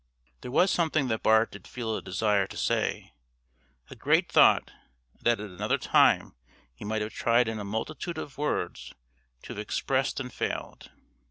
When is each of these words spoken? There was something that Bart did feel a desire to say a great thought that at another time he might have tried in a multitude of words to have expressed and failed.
There 0.41 0.49
was 0.49 0.71
something 0.71 1.09
that 1.09 1.21
Bart 1.21 1.51
did 1.51 1.67
feel 1.67 1.95
a 1.95 2.01
desire 2.01 2.47
to 2.47 2.57
say 2.57 3.13
a 3.91 3.95
great 3.95 4.31
thought 4.31 4.71
that 5.21 5.39
at 5.39 5.51
another 5.51 5.77
time 5.77 6.33
he 6.73 6.83
might 6.83 7.03
have 7.03 7.13
tried 7.13 7.47
in 7.47 7.59
a 7.59 7.63
multitude 7.63 8.17
of 8.17 8.39
words 8.39 8.95
to 9.43 9.53
have 9.53 9.59
expressed 9.59 10.19
and 10.19 10.33
failed. 10.33 10.89